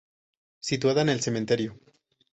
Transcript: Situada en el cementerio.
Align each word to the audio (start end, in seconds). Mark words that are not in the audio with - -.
Situada 0.61 1.03
en 1.03 1.09
el 1.09 1.21
cementerio. 1.21 1.79